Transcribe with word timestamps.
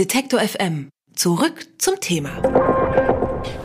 Detektor 0.00 0.40
FM. 0.40 0.88
Zurück 1.14 1.66
zum 1.76 2.00
Thema. 2.00 2.30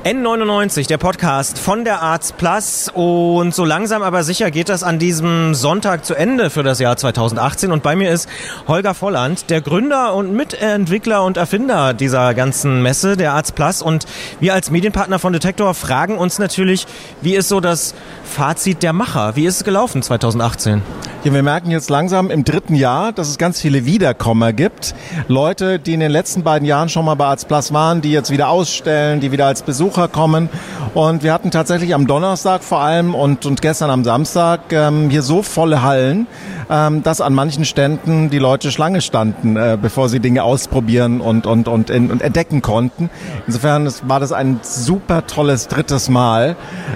N99, 0.04 0.88
der 0.88 0.98
Podcast 0.98 1.58
von 1.58 1.86
der 1.86 2.02
Arzt 2.02 2.36
Plus. 2.36 2.92
Und 2.94 3.56
so 3.56 3.64
langsam 3.64 4.04
aber 4.04 4.24
sicher 4.24 4.52
geht 4.52 4.68
das 4.68 4.84
an 4.84 5.00
diesem 5.00 5.56
Sonntag 5.56 6.06
zu 6.06 6.14
Ende 6.14 6.50
für 6.50 6.62
das 6.62 6.80
Jahr 6.80 6.98
2018. 6.98 7.72
Und 7.72 7.84
bei 7.84 7.96
mir 7.96 8.12
ist 8.12 8.28
Holger 8.68 8.94
Volland, 8.94 9.50
der 9.50 9.62
Gründer 9.62 10.14
und 10.14 10.34
Mitentwickler 10.34 11.24
und 11.24 11.38
Erfinder 11.38 11.94
dieser 11.94 12.34
ganzen 12.34 12.84
Messe, 12.84 13.16
der 13.16 13.32
Arzt 13.32 13.56
Plus. 13.56 13.82
Und 13.82 14.06
wir 14.42 14.54
als 14.54 14.70
Medienpartner 14.70 15.20
von 15.20 15.32
Detektor 15.32 15.74
fragen 15.74 16.18
uns 16.18 16.38
natürlich, 16.38 16.86
wie 17.22 17.36
ist 17.36 17.48
so 17.48 17.62
das 17.62 17.96
Fazit 18.26 18.84
der 18.84 18.92
Macher? 18.92 19.36
Wie 19.36 19.46
ist 19.46 19.58
es 19.58 19.64
gelaufen 19.64 20.02
2018? 20.02 20.82
Ja, 21.24 21.34
wir 21.34 21.42
merken 21.42 21.72
jetzt 21.72 21.90
langsam 21.90 22.30
im 22.30 22.44
dritten 22.44 22.76
Jahr, 22.76 23.12
dass 23.12 23.30
es 23.30 23.38
ganz 23.38 23.60
viele 23.60 23.86
Wiederkommer 23.86 24.54
gibt. 24.54 24.94
Leute, 25.28 25.80
die 25.80 25.94
in 25.94 26.00
den 26.00 26.12
letzten 26.12 26.44
beiden 26.44 26.68
Jahren 26.68 26.90
schon 26.90 27.06
mal 27.06 27.16
bei 27.16 27.26
Arzt 27.26 27.48
Plus 27.48 27.74
waren, 27.74 28.02
die 28.02 28.12
jetzt 28.12 28.30
wieder 28.30 28.50
ausstellen, 28.50 29.22
die 29.22 29.32
wieder 29.32 29.48
als 29.48 29.64
Besucher 29.64 30.08
kommen. 30.08 30.50
Und 30.94 31.24
wir 31.24 31.34
hatten 31.34 31.50
tatsächlich 31.52 31.96
am 31.96 32.08
Donnerstag 32.08 32.64
vor 32.64 32.80
allem 32.80 33.16
und, 33.16 33.46
und 33.46 33.62
gestern 33.62 33.90
am 33.90 34.04
Samstag 34.04 34.72
ähm, 34.72 35.10
hier 35.10 35.24
so 35.24 35.42
volle 35.42 35.82
Hallen, 35.82 36.28
ähm, 36.70 37.02
dass 37.04 37.22
an 37.22 37.34
manchen 37.34 37.66
Ständen 37.66 38.30
die 38.30 38.40
Leute 38.40 38.72
Schlange 38.72 39.02
standen, 39.02 39.58
äh, 39.58 39.78
bevor 39.82 40.10
sie 40.10 40.20
Dinge 40.20 40.44
ausprobieren 40.44 41.22
und, 41.22 41.48
und, 41.48 41.68
und, 41.68 41.90
in, 41.90 42.12
und 42.12 42.22
entdecken 42.22 42.62
konnten. 42.62 43.10
Insofern 43.48 43.92
war 44.04 44.20
das 44.20 44.32
ein 44.32 44.60
super 44.62 45.26
tolles 45.26 45.68
drittes 45.68 46.08
Mal. 46.08 46.56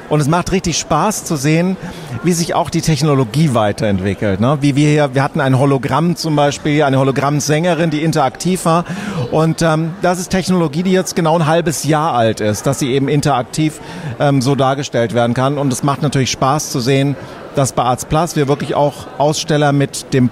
Und 0.10 0.20
es 0.20 0.28
macht 0.28 0.52
richtig 0.52 0.78
Spaß 0.78 1.19
zu 1.24 1.36
sehen, 1.36 1.78
wie 2.24 2.34
sich 2.34 2.54
auch 2.54 2.70
die 2.70 2.82
Technologie 2.82 3.54
weiterentwickelt. 3.54 4.40
Ne? 4.40 4.58
Wie 4.62 4.76
wir 4.76 4.90
hier, 4.90 5.14
wir 5.14 5.24
hatten 5.24 5.42
ein 5.42 5.58
Hologramm 5.58 6.16
zum 6.16 6.36
Beispiel, 6.36 6.84
eine 6.84 7.00
Hologrammsängerin, 7.00 7.90
die 7.90 8.04
interaktiv 8.04 8.66
war. 8.66 8.86
Und 9.32 9.62
ähm, 9.62 9.92
das 10.02 10.20
ist 10.20 10.30
Technologie, 10.30 10.84
die 10.84 10.92
jetzt 10.92 11.16
genau 11.16 11.38
ein 11.38 11.46
halbes 11.46 11.84
Jahr 11.84 12.14
alt 12.14 12.42
ist, 12.42 12.66
dass 12.66 12.80
sie 12.80 12.92
eben 12.94 13.08
interaktiv 13.08 13.80
ähm, 14.20 14.42
so 14.42 14.56
dargestellt 14.56 15.14
werden 15.14 15.34
kann. 15.34 15.58
Und 15.58 15.72
es 15.72 15.84
macht 15.84 16.02
natürlich 16.02 16.32
Spaß 16.32 16.72
zu 16.72 16.80
sehen, 16.80 17.16
dass 17.56 17.74
bei 17.74 17.84
Arts 17.84 18.06
Plus 18.06 18.36
wir 18.36 18.48
wirklich 18.48 18.76
auch 18.76 19.08
Aussteller 19.18 19.72
mit 19.72 20.14
dem 20.14 20.30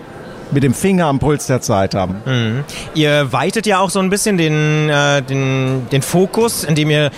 mit 0.52 0.64
dem 0.64 0.74
Finger 0.74 1.08
am 1.08 1.20
Puls 1.20 1.48
der 1.48 1.62
Zeit 1.62 1.94
haben. 1.94 2.22
Mhm. 2.26 2.64
Ihr 2.94 3.34
weitet 3.34 3.66
ja 3.66 3.80
auch 3.80 3.90
so 3.90 4.00
ein 4.00 4.10
bisschen 4.10 4.38
den, 4.38 4.90
äh, 4.90 5.22
den, 5.22 5.88
den 5.92 6.02
Fokus, 6.02 6.64
indem 6.64 6.90
ihr 6.90 7.12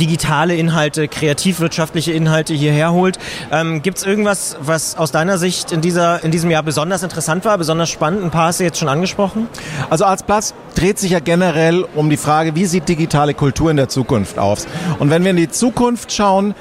digitale 0.00 0.56
Inhalte, 0.56 1.06
kreativwirtschaftliche 1.08 2.12
Inhalte 2.12 2.54
hierher 2.54 2.92
holt. 2.92 3.18
Ähm, 3.52 3.82
Gibt 3.82 3.98
es 3.98 4.06
irgendwas, 4.06 4.56
was 4.60 4.96
aus 4.96 5.12
deiner 5.12 5.38
Sicht 5.38 5.72
in, 5.72 5.82
dieser, 5.82 6.24
in 6.24 6.30
diesem 6.30 6.50
Jahr 6.50 6.62
besonders 6.62 7.02
interessant 7.02 7.44
war, 7.44 7.58
besonders 7.58 7.90
spannend? 7.90 8.24
Ein 8.24 8.30
paar 8.30 8.46
hast 8.46 8.60
du 8.60 8.64
jetzt 8.64 8.78
schon 8.78 8.88
angesprochen. 8.88 9.48
Also 9.90 10.06
Plus 10.26 10.54
dreht 10.74 10.98
sich 10.98 11.10
ja 11.12 11.20
generell 11.20 11.84
um 11.94 12.08
die 12.08 12.16
Frage, 12.16 12.54
wie 12.54 12.64
sieht 12.64 12.88
digitale 12.88 13.34
Kultur 13.34 13.70
in 13.70 13.76
der 13.76 13.88
Zukunft 13.88 14.38
aus? 14.38 14.66
Und 14.98 15.10
wenn 15.10 15.22
wir 15.22 15.30
in 15.30 15.36
die 15.36 15.50
Zukunft 15.50 16.12
schauen, 16.12 16.54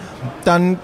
dann 0.44 0.78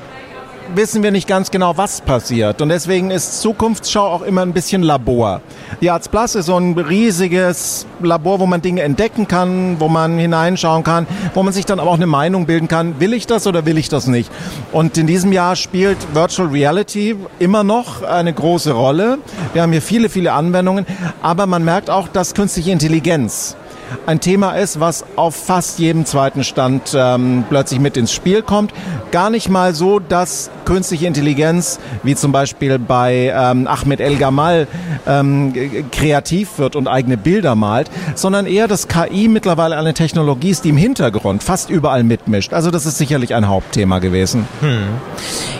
wissen 0.73 1.03
wir 1.03 1.11
nicht 1.11 1.27
ganz 1.27 1.51
genau, 1.51 1.77
was 1.77 2.01
passiert. 2.01 2.61
Und 2.61 2.69
deswegen 2.69 3.11
ist 3.11 3.41
Zukunftsschau 3.41 4.05
auch 4.07 4.21
immer 4.21 4.41
ein 4.41 4.53
bisschen 4.53 4.81
Labor. 4.83 5.41
Die 5.81 5.89
Arts 5.89 6.09
Plus 6.09 6.35
ist 6.35 6.47
so 6.47 6.57
ein 6.57 6.77
riesiges 6.77 7.85
Labor, 8.01 8.39
wo 8.39 8.45
man 8.45 8.61
Dinge 8.61 8.81
entdecken 8.81 9.27
kann, 9.27 9.79
wo 9.79 9.87
man 9.87 10.17
hineinschauen 10.17 10.83
kann, 10.83 11.07
wo 11.33 11.43
man 11.43 11.53
sich 11.53 11.65
dann 11.65 11.79
aber 11.79 11.89
auch 11.91 11.95
eine 11.95 12.07
Meinung 12.07 12.45
bilden 12.45 12.67
kann, 12.67 12.99
will 12.99 13.13
ich 13.13 13.27
das 13.27 13.47
oder 13.47 13.65
will 13.65 13.77
ich 13.77 13.89
das 13.89 14.07
nicht. 14.07 14.31
Und 14.71 14.97
in 14.97 15.07
diesem 15.07 15.31
Jahr 15.31 15.55
spielt 15.55 15.97
Virtual 16.13 16.47
Reality 16.47 17.15
immer 17.39 17.63
noch 17.63 18.03
eine 18.03 18.33
große 18.33 18.71
Rolle. 18.71 19.19
Wir 19.53 19.61
haben 19.61 19.71
hier 19.71 19.81
viele, 19.81 20.09
viele 20.09 20.33
Anwendungen, 20.33 20.85
aber 21.21 21.45
man 21.45 21.63
merkt 21.63 21.89
auch, 21.89 22.07
dass 22.07 22.33
künstliche 22.33 22.71
Intelligenz 22.71 23.55
ein 24.05 24.19
Thema 24.19 24.53
ist, 24.53 24.79
was 24.79 25.05
auf 25.15 25.35
fast 25.35 25.79
jedem 25.79 26.05
zweiten 26.05 26.43
Stand 26.43 26.95
ähm, 26.95 27.43
plötzlich 27.49 27.79
mit 27.79 27.97
ins 27.97 28.11
Spiel 28.11 28.41
kommt. 28.41 28.73
Gar 29.11 29.29
nicht 29.29 29.49
mal 29.49 29.73
so, 29.73 29.99
dass 29.99 30.49
künstliche 30.65 31.07
Intelligenz, 31.07 31.79
wie 32.03 32.15
zum 32.15 32.31
Beispiel 32.31 32.79
bei 32.79 33.33
ähm, 33.35 33.67
Ahmed 33.67 33.99
El 33.99 34.17
Gamal, 34.17 34.67
ähm, 35.07 35.53
kreativ 35.91 36.57
wird 36.57 36.75
und 36.75 36.87
eigene 36.87 37.17
Bilder 37.17 37.55
malt, 37.55 37.89
sondern 38.15 38.45
eher, 38.45 38.67
dass 38.67 38.87
KI 38.87 39.27
mittlerweile 39.27 39.77
eine 39.77 39.93
Technologie 39.93 40.49
ist, 40.49 40.65
die 40.65 40.69
im 40.69 40.77
Hintergrund 40.77 41.43
fast 41.43 41.69
überall 41.69 42.03
mitmischt. 42.03 42.53
Also 42.53 42.71
das 42.71 42.85
ist 42.85 42.97
sicherlich 42.97 43.35
ein 43.35 43.47
Hauptthema 43.47 43.99
gewesen. 43.99 44.47
Hm. 44.61 44.83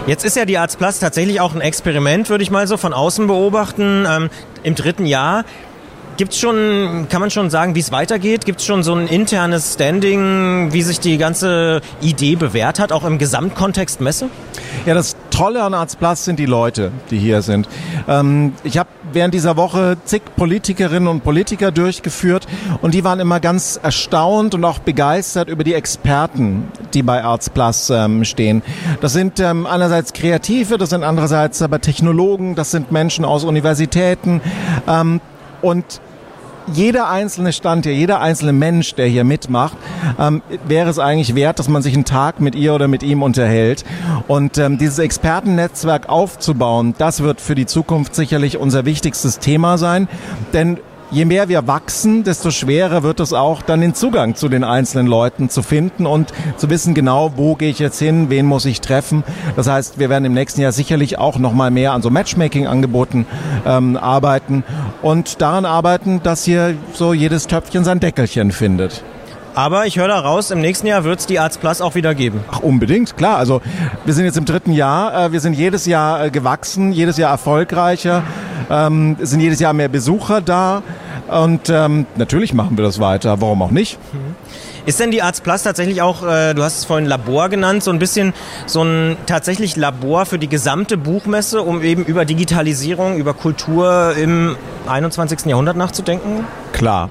Jetzt 0.07 0.25
ist 0.25 0.35
ja 0.35 0.45
die 0.45 0.57
Plus 0.77 0.99
tatsächlich 0.99 1.41
auch 1.41 1.53
ein 1.53 1.61
Experiment, 1.61 2.29
würde 2.29 2.43
ich 2.43 2.51
mal 2.51 2.67
so 2.67 2.77
von 2.77 2.93
außen 2.93 3.27
beobachten. 3.27 4.05
Ähm, 4.09 4.29
Im 4.63 4.75
dritten 4.75 5.05
Jahr 5.05 5.45
Gibt's 6.17 6.39
schon, 6.39 7.07
kann 7.09 7.19
man 7.19 7.29
schon 7.29 7.49
sagen, 7.49 7.75
wie 7.75 7.81
es 7.81 7.91
weitergeht? 7.91 8.45
Gibt 8.45 8.61
es 8.61 8.65
schon 8.65 8.83
so 8.83 8.93
ein 8.93 9.07
internes 9.07 9.73
Standing, 9.73 10.71
wie 10.71 10.81
sich 10.81 11.01
die 11.01 11.17
ganze 11.17 11.81
Idee 11.99 12.35
bewährt 12.37 12.79
hat, 12.79 12.93
auch 12.93 13.03
im 13.03 13.17
Gesamtkontext 13.17 13.99
Messe? 13.99 14.29
Ja, 14.85 14.93
das 14.93 15.17
Tolle 15.29 15.61
an 15.61 15.75
Plus 15.99 16.23
sind 16.23 16.39
die 16.39 16.45
Leute, 16.45 16.93
die 17.11 17.17
hier 17.17 17.41
sind. 17.41 17.67
Ähm, 18.07 18.53
ich 18.63 18.77
habe 18.77 18.87
während 19.11 19.33
dieser 19.33 19.57
Woche 19.57 19.97
zig 20.05 20.21
Politikerinnen 20.37 21.09
und 21.09 21.21
Politiker 21.21 21.71
durchgeführt 21.71 22.47
und 22.81 22.93
die 22.93 23.03
waren 23.03 23.19
immer 23.19 23.41
ganz 23.41 23.77
erstaunt 23.81 24.55
und 24.55 24.63
auch 24.63 24.79
begeistert 24.79 25.49
über 25.49 25.65
die 25.65 25.73
Experten, 25.73 26.69
die 26.93 27.03
bei 27.03 27.23
Plus 27.53 27.89
ähm, 27.89 28.23
stehen. 28.23 28.61
Das 29.01 29.11
sind 29.11 29.41
ähm, 29.41 29.65
einerseits 29.65 30.13
Kreative, 30.13 30.77
das 30.77 30.91
sind 30.91 31.03
andererseits 31.03 31.61
aber 31.61 31.81
Technologen, 31.81 32.55
das 32.55 32.71
sind 32.71 32.93
Menschen 32.93 33.25
aus 33.25 33.43
Universitäten. 33.43 34.39
Ähm, 34.87 35.19
und 35.61 35.99
jeder 36.73 37.09
einzelne 37.09 37.53
Stand 37.53 37.85
hier, 37.85 37.93
jeder 37.93 38.21
einzelne 38.21 38.53
Mensch, 38.53 38.95
der 38.95 39.07
hier 39.07 39.23
mitmacht, 39.23 39.77
ähm, 40.19 40.41
wäre 40.67 40.89
es 40.89 40.99
eigentlich 40.99 41.35
wert, 41.35 41.59
dass 41.59 41.67
man 41.67 41.81
sich 41.81 41.93
einen 41.93 42.05
Tag 42.05 42.39
mit 42.39 42.55
ihr 42.55 42.73
oder 42.73 42.87
mit 42.87 43.03
ihm 43.03 43.23
unterhält. 43.23 43.85
Und 44.27 44.57
ähm, 44.57 44.77
dieses 44.77 44.99
Expertennetzwerk 44.99 46.09
aufzubauen, 46.09 46.95
das 46.97 47.21
wird 47.21 47.41
für 47.41 47.55
die 47.55 47.65
Zukunft 47.65 48.15
sicherlich 48.15 48.57
unser 48.57 48.85
wichtigstes 48.85 49.39
Thema 49.39 49.77
sein. 49.77 50.07
Denn 50.53 50.79
je 51.15 51.23
mehr 51.23 51.47
wir 51.47 51.65
wachsen, 51.65 52.25
desto 52.25 52.51
schwerer 52.51 53.01
wird 53.01 53.21
es 53.21 53.31
auch, 53.31 53.61
dann 53.61 53.79
den 53.79 53.93
Zugang 53.93 54.35
zu 54.35 54.49
den 54.49 54.65
einzelnen 54.65 55.07
Leuten 55.07 55.49
zu 55.49 55.63
finden 55.63 56.05
und 56.05 56.33
zu 56.57 56.69
wissen 56.69 56.93
genau, 56.93 57.31
wo 57.37 57.55
gehe 57.55 57.69
ich 57.69 57.79
jetzt 57.79 57.99
hin, 57.99 58.29
wen 58.29 58.45
muss 58.45 58.65
ich 58.65 58.81
treffen. 58.81 59.23
Das 59.55 59.67
heißt, 59.67 59.97
wir 59.97 60.09
werden 60.09 60.25
im 60.25 60.33
nächsten 60.33 60.59
Jahr 60.59 60.73
sicherlich 60.73 61.17
auch 61.17 61.39
noch 61.39 61.53
mal 61.53 61.71
mehr 61.71 61.93
an 61.93 62.01
so 62.01 62.09
Matchmaking-Angeboten 62.09 63.25
ähm, 63.65 63.95
arbeiten 63.95 64.65
und 65.01 65.41
daran 65.41 65.63
arbeiten, 65.63 66.19
dass 66.21 66.43
hier 66.43 66.75
so 66.93 67.13
jedes 67.13 67.47
Töpfchen 67.47 67.85
sein 67.85 68.01
Deckelchen 68.01 68.51
findet. 68.51 69.01
Aber 69.53 69.85
ich 69.85 69.97
höre 69.97 70.09
da 70.09 70.19
raus, 70.19 70.51
im 70.51 70.59
nächsten 70.59 70.85
Jahr 70.85 71.05
wird 71.05 71.21
es 71.21 71.27
die 71.27 71.39
Arts 71.39 71.57
Plus 71.57 71.79
auch 71.79 71.95
wieder 71.95 72.13
geben. 72.13 72.41
Ach, 72.51 72.59
unbedingt, 72.59 73.15
klar. 73.15 73.37
Also 73.37 73.61
wir 74.03 74.13
sind 74.13 74.25
jetzt 74.25 74.35
im 74.35 74.43
dritten 74.43 74.73
Jahr. 74.73 75.27
Äh, 75.27 75.31
wir 75.31 75.39
sind 75.39 75.53
jedes 75.53 75.85
Jahr 75.85 76.25
äh, 76.25 76.29
gewachsen, 76.29 76.91
jedes 76.91 77.15
Jahr 77.15 77.31
erfolgreicher, 77.31 78.23
ähm, 78.69 79.15
sind 79.21 79.39
jedes 79.39 79.61
Jahr 79.61 79.71
mehr 79.71 79.87
Besucher 79.87 80.41
da. 80.41 80.83
Und 81.27 81.69
ähm, 81.69 82.05
natürlich 82.15 82.53
machen 82.53 82.77
wir 82.77 82.83
das 82.83 82.99
weiter. 82.99 83.41
Warum 83.41 83.61
auch 83.61 83.71
nicht? 83.71 83.97
Mhm. 84.13 84.35
Ist 84.85 84.99
denn 84.99 85.09
die 85.09 85.23
Arts 85.23 85.41
Plus 85.41 85.63
tatsächlich 85.63 86.01
auch, 86.03 86.23
äh, 86.23 86.53
du 86.53 86.61
hast 86.61 86.77
es 86.77 86.85
vorhin 86.85 87.07
Labor 87.07 87.49
genannt, 87.49 87.83
so 87.83 87.89
ein 87.89 87.97
bisschen 87.97 88.33
so 88.67 88.83
ein 88.83 89.17
tatsächlich 89.25 89.75
Labor 89.75 90.27
für 90.27 90.37
die 90.37 90.47
gesamte 90.47 90.95
Buchmesse, 90.95 91.61
um 91.63 91.81
eben 91.81 92.05
über 92.05 92.23
Digitalisierung, 92.23 93.17
über 93.17 93.33
Kultur 93.33 94.13
im 94.15 94.55
21. 94.87 95.47
Jahrhundert 95.47 95.75
nachzudenken? 95.75 96.45
Klar. 96.71 97.09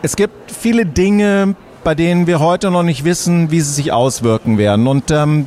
Es 0.00 0.16
gibt 0.16 0.50
viele 0.50 0.86
Dinge, 0.86 1.54
bei 1.82 1.94
denen 1.94 2.26
wir 2.26 2.40
heute 2.40 2.70
noch 2.70 2.82
nicht 2.82 3.04
wissen, 3.04 3.50
wie 3.50 3.60
sie 3.60 3.72
sich 3.72 3.92
auswirken 3.92 4.56
werden. 4.56 4.86
Und 4.86 5.10
ähm, 5.10 5.46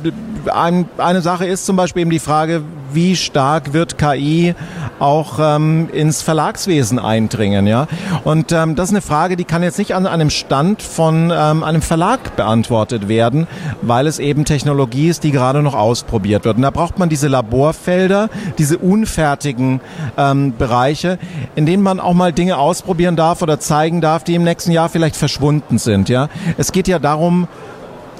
ein, 0.52 0.88
eine 0.98 1.20
Sache 1.20 1.46
ist 1.46 1.66
zum 1.66 1.76
Beispiel 1.76 2.02
eben 2.02 2.10
die 2.10 2.18
Frage, 2.18 2.62
wie 2.92 3.16
stark 3.16 3.72
wird 3.72 3.98
KI 3.98 4.54
auch 4.98 5.38
ähm, 5.40 5.88
ins 5.92 6.22
Verlagswesen 6.22 6.98
eindringen, 6.98 7.66
ja? 7.66 7.86
Und 8.24 8.52
ähm, 8.52 8.74
das 8.74 8.88
ist 8.88 8.94
eine 8.94 9.02
Frage, 9.02 9.36
die 9.36 9.44
kann 9.44 9.62
jetzt 9.62 9.78
nicht 9.78 9.94
an 9.94 10.06
einem 10.06 10.30
Stand 10.30 10.82
von 10.82 11.32
ähm, 11.34 11.62
einem 11.62 11.82
Verlag 11.82 12.36
beantwortet 12.36 13.08
werden, 13.08 13.46
weil 13.82 14.06
es 14.06 14.18
eben 14.18 14.44
Technologie 14.44 15.08
ist, 15.08 15.24
die 15.24 15.30
gerade 15.30 15.62
noch 15.62 15.74
ausprobiert 15.74 16.44
wird. 16.44 16.56
Und 16.56 16.62
da 16.62 16.70
braucht 16.70 16.98
man 16.98 17.08
diese 17.08 17.28
Laborfelder, 17.28 18.28
diese 18.58 18.78
unfertigen 18.78 19.80
ähm, 20.16 20.54
Bereiche, 20.56 21.18
in 21.54 21.66
denen 21.66 21.82
man 21.82 22.00
auch 22.00 22.14
mal 22.14 22.32
Dinge 22.32 22.58
ausprobieren 22.58 23.16
darf 23.16 23.42
oder 23.42 23.60
zeigen 23.60 24.00
darf, 24.00 24.24
die 24.24 24.34
im 24.34 24.44
nächsten 24.44 24.72
Jahr 24.72 24.88
vielleicht 24.88 25.16
verschwunden 25.16 25.78
sind, 25.78 26.08
ja? 26.08 26.28
Es 26.56 26.72
geht 26.72 26.88
ja 26.88 26.98
darum, 26.98 27.48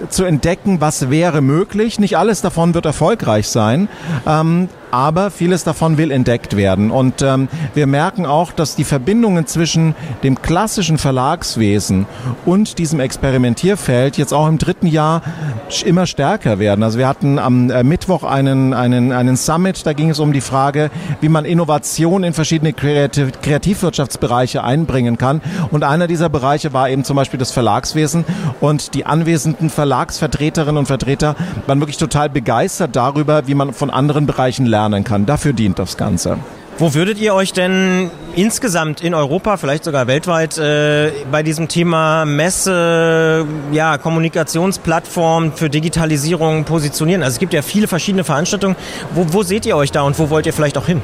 zu 0.09 0.25
entdecken, 0.25 0.81
was 0.81 1.11
wäre 1.11 1.41
möglich. 1.41 1.99
Nicht 1.99 2.17
alles 2.17 2.41
davon 2.41 2.75
wird 2.75 2.87
erfolgreich 2.87 3.49
sein, 3.49 3.89
ähm, 4.27 4.69
aber 4.91 5.31
vieles 5.31 5.65
davon 5.65 5.99
will 5.99 6.11
entdeckt 6.11 6.57
werden. 6.57 6.91
Und 6.91 7.23
ähm, 7.23 7.49
wir 7.75 7.87
merken 7.87 8.27
auch, 8.27 8.53
dass 8.53 8.77
die 8.77 8.85
Verbindungen 8.85 9.47
zwischen 9.47 9.95
dem 10.23 10.41
klassischen 10.41 10.99
Verlagswesen 10.99 12.07
und 12.47 12.79
diesem 12.79 13.01
Experimentierfeld 13.01 14.17
jetzt 14.17 14.33
auch 14.33 14.49
im 14.49 14.59
dritten 14.59 14.87
Jahr 14.87 15.23
immer 15.85 16.07
stärker 16.07 16.59
werden. 16.59 16.83
Also 16.83 16.99
wir 16.99 17.07
hatten 17.07 17.39
am 17.39 17.71
äh, 17.71 17.83
Mittwoch 17.83 18.25
einen, 18.25 18.73
einen, 18.73 19.13
einen 19.13 19.37
Summit, 19.37 19.85
da 19.87 19.93
ging 19.93 20.11
es 20.11 20.19
um 20.19 20.33
die 20.33 20.41
Frage, 20.41 20.91
wie 21.21 21.29
man 21.29 21.45
Innovation 21.45 22.25
in 22.25 22.33
verschiedene 22.33 22.73
Kreativ 22.73 23.33
Kreativwirtschaftsbereiche 23.43 24.65
einbringen 24.65 25.19
kann. 25.19 25.41
Und 25.71 25.85
einer 25.85 26.07
dieser 26.07 26.29
Bereiche 26.29 26.73
war 26.73 26.89
eben 26.89 27.05
zum 27.05 27.17
Beispiel 27.17 27.39
das 27.39 27.51
Verlagswesen. 27.51 28.25
Und 28.61 28.95
die 28.95 29.05
anwesenden 29.07 29.71
Verlagsvertreterinnen 29.71 30.79
und 30.79 30.87
Vertreter 30.87 31.37
waren 31.67 31.81
wirklich 31.81 31.99
total 31.99 32.31
begeistert 32.31 32.97
darüber, 32.97 33.47
wie 33.47 33.55
man 33.55 33.73
von 33.73 33.91
anderen 33.91 34.27
Bereichen 34.27 34.67
lernt 34.67 34.78
lernen 34.79 35.03
kann. 35.03 35.27
Dafür 35.27 35.53
dient 35.53 35.79
das 35.79 35.97
Ganze. 35.97 36.39
Wo 36.81 36.95
würdet 36.95 37.19
ihr 37.19 37.35
euch 37.35 37.53
denn 37.53 38.09
insgesamt 38.37 39.01
in 39.01 39.13
Europa, 39.13 39.57
vielleicht 39.57 39.83
sogar 39.83 40.07
weltweit, 40.07 40.57
äh, 40.59 41.11
bei 41.33 41.43
diesem 41.43 41.67
Thema 41.67 42.25
Messe, 42.25 43.45
ja, 43.73 43.99
Kommunikationsplattform 43.99 45.53
für 45.55 45.69
Digitalisierung 45.69 46.63
positionieren? 46.63 47.25
Also 47.25 47.35
es 47.35 47.39
gibt 47.41 47.53
ja 47.53 47.63
viele 47.63 47.89
verschiedene 47.89 48.23
Veranstaltungen. 48.23 48.77
Wo, 49.13 49.27
wo 49.33 49.43
seht 49.43 49.67
ihr 49.67 49.77
euch 49.77 49.91
da 49.91 50.03
und 50.03 50.17
wo 50.21 50.31
wollt 50.31 50.47
ihr 50.47 50.53
vielleicht 50.53 50.79
auch 50.79 50.87
hin? 50.87 51.03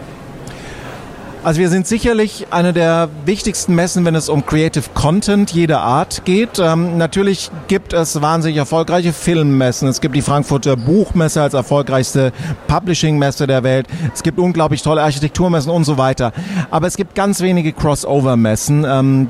Also 1.45 1.61
wir 1.61 1.69
sind 1.69 1.87
sicherlich 1.87 2.47
eine 2.53 2.73
der 2.73 3.11
wichtigsten 3.27 3.75
Messen, 3.75 4.07
wenn 4.07 4.15
es 4.15 4.31
um 4.31 4.47
Creative 4.47 4.85
Content 4.95 5.51
jeder 5.51 5.83
Art 5.83 6.25
geht. 6.25 6.59
Ähm, 6.59 6.97
natürlich 6.97 7.51
gibt 7.69 7.93
es 7.93 8.23
wahnsinnig 8.23 8.57
erfolgreiche 8.57 9.13
Filmmessen. 9.13 9.87
Es 9.87 10.01
gibt 10.01 10.17
die 10.17 10.23
Frankfurter 10.23 10.75
Buchmesse 10.75 11.43
als 11.43 11.53
erfolgreichste 11.53 12.33
Publishing-Messe 12.67 13.47
der 13.47 13.63
Welt. 13.63 13.87
Es 14.15 14.23
gibt 14.23 14.39
unglaublich 14.39 14.81
tolle 14.81 15.03
Architekturmessen 15.03 15.71
und 15.71 15.85
so 15.85 15.99
weiter. 15.99 16.33
Aber 16.71 16.87
es 16.87 16.97
gibt 16.97 17.15
ganz 17.15 17.43
wenige 17.43 17.75
Crossover-Messen. 17.75 18.87
Ähm, 18.89 19.29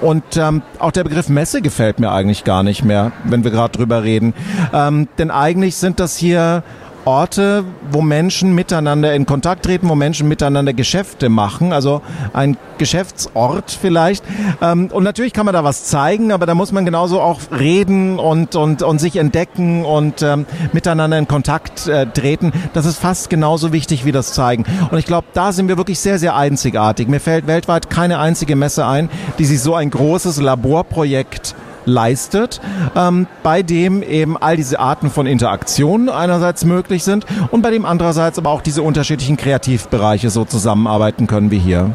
und 0.00 0.24
ähm, 0.38 0.62
auch 0.78 0.90
der 0.90 1.04
Begriff 1.04 1.28
Messe 1.28 1.60
gefällt 1.60 2.00
mir 2.00 2.12
eigentlich 2.12 2.44
gar 2.44 2.62
nicht 2.62 2.82
mehr, 2.82 3.12
wenn 3.24 3.44
wir 3.44 3.50
gerade 3.50 3.76
drüber 3.76 4.04
reden. 4.04 4.32
Ähm, 4.72 5.06
denn 5.18 5.30
eigentlich 5.30 5.76
sind 5.76 6.00
das 6.00 6.16
hier 6.16 6.62
Orte, 7.04 7.64
wo 7.90 8.00
Menschen 8.00 8.54
miteinander 8.54 9.14
in 9.14 9.26
Kontakt 9.26 9.64
treten, 9.64 9.88
wo 9.88 9.94
Menschen 9.94 10.28
miteinander 10.28 10.72
Geschäfte 10.72 11.28
machen, 11.28 11.72
also 11.72 12.02
ein 12.32 12.56
Geschäftsort 12.78 13.70
vielleicht. 13.70 14.24
Ähm, 14.60 14.88
und 14.92 15.04
natürlich 15.04 15.32
kann 15.32 15.46
man 15.46 15.52
da 15.52 15.64
was 15.64 15.84
zeigen, 15.84 16.32
aber 16.32 16.46
da 16.46 16.54
muss 16.54 16.72
man 16.72 16.84
genauso 16.84 17.20
auch 17.20 17.40
reden 17.56 18.18
und, 18.18 18.54
und, 18.54 18.82
und 18.82 18.98
sich 18.98 19.16
entdecken 19.16 19.84
und 19.84 20.22
ähm, 20.22 20.46
miteinander 20.72 21.18
in 21.18 21.28
Kontakt 21.28 21.86
äh, 21.86 22.06
treten. 22.06 22.52
Das 22.72 22.86
ist 22.86 22.98
fast 22.98 23.30
genauso 23.30 23.72
wichtig 23.72 24.04
wie 24.04 24.12
das 24.12 24.32
Zeigen. 24.32 24.64
Und 24.90 24.98
ich 24.98 25.06
glaube, 25.06 25.26
da 25.32 25.52
sind 25.52 25.68
wir 25.68 25.76
wirklich 25.76 25.98
sehr, 25.98 26.18
sehr 26.18 26.36
einzigartig. 26.36 27.08
Mir 27.08 27.20
fällt 27.20 27.46
weltweit 27.46 27.90
keine 27.90 28.18
einzige 28.18 28.56
Messe 28.56 28.86
ein, 28.86 29.08
die 29.38 29.44
sich 29.44 29.60
so 29.60 29.74
ein 29.74 29.90
großes 29.90 30.40
Laborprojekt 30.40 31.54
leistet, 31.84 32.60
ähm, 32.96 33.26
bei 33.42 33.62
dem 33.62 34.02
eben 34.02 34.36
all 34.36 34.56
diese 34.56 34.80
Arten 34.80 35.10
von 35.10 35.26
Interaktionen 35.26 36.08
einerseits 36.08 36.64
möglich 36.64 37.04
sind 37.04 37.26
und 37.50 37.62
bei 37.62 37.70
dem 37.70 37.84
andererseits 37.84 38.38
aber 38.38 38.50
auch 38.50 38.62
diese 38.62 38.82
unterschiedlichen 38.82 39.36
Kreativbereiche 39.36 40.30
so 40.30 40.44
zusammenarbeiten 40.44 41.26
können 41.26 41.50
wie 41.50 41.58
hier. 41.58 41.94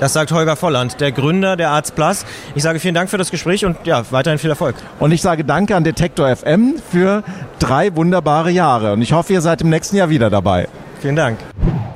Das 0.00 0.12
sagt 0.12 0.32
Holger 0.32 0.56
Volland, 0.56 1.00
der 1.00 1.12
Gründer 1.12 1.56
der 1.56 1.70
Arts 1.70 1.92
Plus. 1.92 2.26
Ich 2.54 2.62
sage 2.62 2.80
vielen 2.80 2.94
Dank 2.94 3.08
für 3.08 3.18
das 3.18 3.30
Gespräch 3.30 3.64
und 3.64 3.76
ja, 3.84 4.02
weiterhin 4.10 4.38
viel 4.38 4.50
Erfolg. 4.50 4.74
Und 4.98 5.12
ich 5.12 5.22
sage 5.22 5.44
Danke 5.44 5.76
an 5.76 5.84
Detektor 5.84 6.34
FM 6.34 6.74
für 6.90 7.22
drei 7.60 7.94
wunderbare 7.94 8.50
Jahre. 8.50 8.92
Und 8.92 9.02
ich 9.02 9.12
hoffe, 9.12 9.32
ihr 9.32 9.40
seid 9.40 9.62
im 9.62 9.70
nächsten 9.70 9.96
Jahr 9.96 10.10
wieder 10.10 10.30
dabei. 10.30 10.68
Vielen 11.00 11.16
Dank. 11.16 11.38